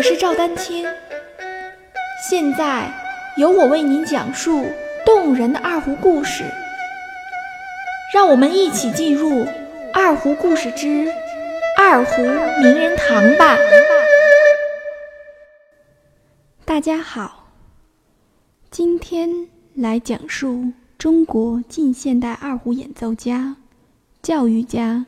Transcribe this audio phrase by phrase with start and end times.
[0.00, 0.86] 我是赵丹青，
[2.26, 2.90] 现在
[3.36, 4.64] 由我为您讲述
[5.04, 6.42] 动人的二胡故事。
[8.14, 9.28] 让我们一起进入
[9.92, 11.06] 《二胡故事之
[11.76, 13.58] 二胡名人堂》吧。
[16.64, 17.50] 大家好，
[18.70, 23.56] 今天来讲述中国近现代二胡演奏家、
[24.22, 25.04] 教育家、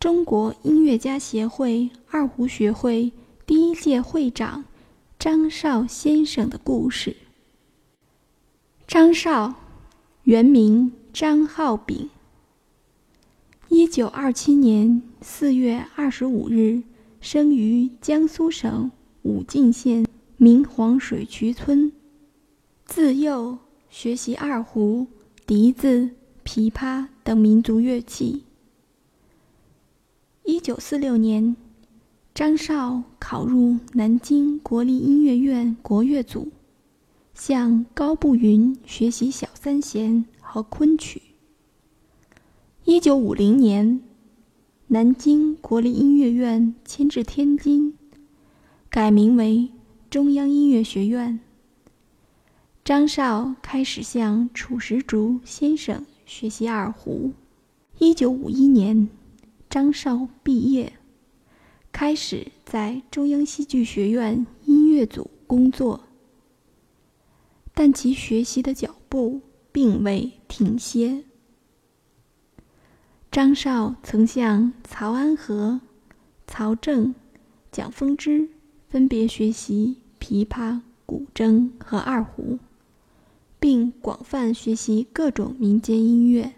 [0.00, 3.12] 中国音乐家协会二胡学会。
[3.48, 4.66] 第一届会长
[5.18, 7.16] 张少先生的故事。
[8.86, 9.54] 张少，
[10.24, 12.10] 原名张浩炳，
[13.70, 16.82] 一九二七年四月二十五日
[17.22, 18.90] 生于江苏省
[19.22, 21.90] 武进县明黄水渠村。
[22.84, 23.56] 自幼
[23.88, 25.06] 学习二胡、
[25.46, 26.10] 笛子、
[26.44, 28.44] 琵琶等民族乐器。
[30.44, 31.56] 一九四六年。
[32.38, 36.52] 张少考入南京国立音乐院国乐组，
[37.34, 41.20] 向高步云学习小三弦和昆曲。
[42.84, 44.00] 一九五零年，
[44.86, 47.94] 南京国立音乐院迁至天津，
[48.88, 49.70] 改名为
[50.08, 51.40] 中央音乐学院。
[52.84, 57.32] 张少开始向褚时竹先生学习二胡。
[57.98, 59.08] 一九五一年，
[59.68, 60.92] 张少毕业。
[62.00, 66.04] 开始在中央戏剧学院音乐组工作，
[67.74, 69.40] 但其学习的脚步
[69.72, 71.24] 并未停歇。
[73.32, 75.80] 张少曾向曹安和、
[76.46, 77.16] 曹正、
[77.72, 78.48] 蒋风之
[78.88, 82.60] 分别学习琵琶、古筝和二胡，
[83.58, 86.54] 并广泛学习各种民间音乐，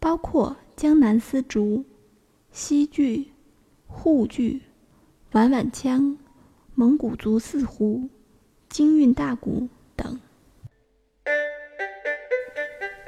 [0.00, 1.84] 包括江南丝竹、
[2.50, 3.31] 西剧。
[3.92, 4.62] 沪剧、
[5.32, 6.18] 碗碗腔、
[6.74, 8.08] 蒙古族四胡、
[8.68, 10.20] 京韵大鼓等。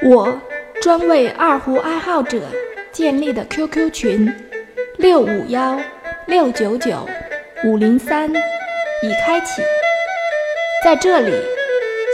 [0.04, 0.40] 我
[0.80, 2.42] 专为二胡爱好者
[2.92, 4.32] 建立的 QQ 群
[4.98, 5.80] 六五幺
[6.26, 7.08] 六九九
[7.64, 9.62] 五零三已开启，
[10.84, 11.32] 在这里，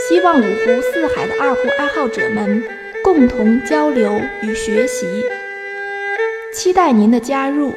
[0.09, 2.63] 希望五湖四海的二胡爱好者们
[3.05, 5.07] 共同交流与学习，
[6.55, 7.75] 期待您的加入。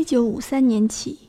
[0.00, 1.28] 一九五三年起，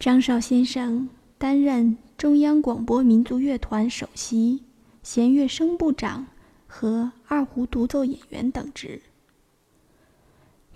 [0.00, 1.08] 张少先生
[1.38, 4.64] 担任中央广播民族乐团首席
[5.04, 6.26] 弦乐声部长
[6.66, 9.00] 和二胡独奏演员等职。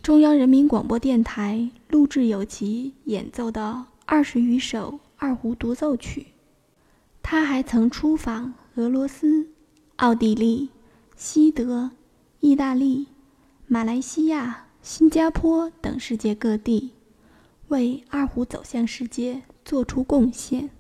[0.01, 6.29] 中央人民广播电台录制有其演奏的二十余首二胡独奏曲。
[7.21, 9.49] 他还曾出访俄罗斯、
[9.97, 10.69] 奥地利、
[11.17, 11.91] 西德、
[12.39, 13.09] 意大利、
[13.67, 14.67] 马来西亚。
[14.83, 16.91] 新加坡等世界各地，
[17.69, 20.71] 为二胡走向世界做出贡献。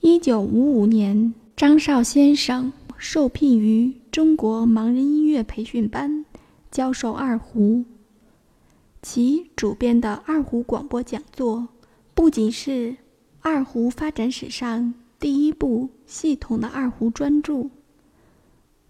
[0.00, 6.24] 一九五五年，张少先生受聘于中国盲人音乐培训班，
[6.70, 7.84] 教授二胡。
[9.02, 11.68] 其主编的二胡广播讲座，
[12.14, 12.96] 不仅是
[13.40, 17.68] 二胡发展史上第一部系统的二胡专著，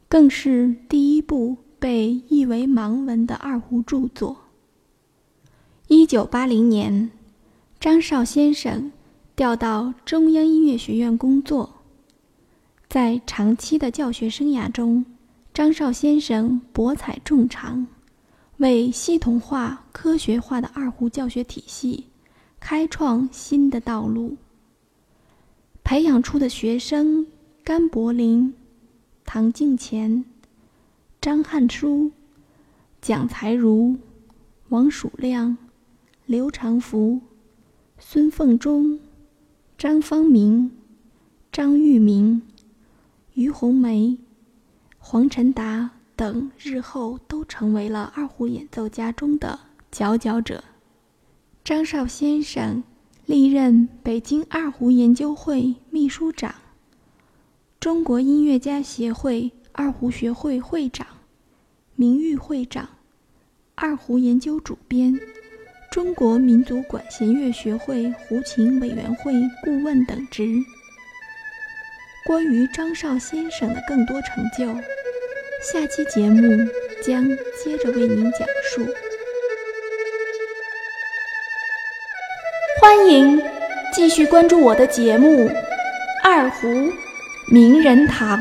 [0.09, 1.57] 更是第一部。
[1.79, 4.37] 被译为盲文的二胡著作。
[5.87, 7.11] 一九八零年，
[7.79, 8.93] 张少先生
[9.37, 11.75] 调到中央音乐学院工作。
[12.89, 15.05] 在长期的教学生涯中，
[15.55, 17.87] 张少先生博采众长，
[18.57, 22.07] 为系统化、科学化的二胡教学体系
[22.59, 24.37] 开创新的道路。
[25.85, 27.27] 培养出的学生
[27.63, 28.53] 甘柏林、
[29.25, 30.25] 唐敬前。
[31.21, 32.13] 张汉书、
[33.03, 33.97] 蒋才如、
[34.69, 35.59] 王曙亮、
[36.27, 37.21] 刘长福、
[37.99, 39.01] 孙凤忠、
[39.77, 40.71] 张方明、
[41.51, 42.43] 张玉明、
[43.35, 44.17] 于红梅、
[44.97, 49.59] 黄晨达等，日后都成为了二胡演奏家中的
[49.91, 50.63] 佼佼者。
[51.65, 52.85] 张少先生
[53.27, 56.55] 历任北京二胡研究会秘书长、
[57.81, 59.51] 中国音乐家协会。
[59.79, 61.07] 二胡学会会长、
[61.95, 62.89] 名誉会长、
[63.77, 65.17] 二胡研究主编、
[65.89, 69.33] 中国民族管弦乐学会胡琴委员会
[69.63, 70.53] 顾问等职。
[72.27, 74.67] 关于张少先生的更多成就，
[75.63, 76.43] 下期节目
[77.01, 77.25] 将
[77.63, 78.85] 接着为您讲述。
[82.81, 83.41] 欢迎
[83.93, 85.49] 继续关注我的节目
[86.25, 86.67] 《二胡
[87.47, 88.41] 名人堂》。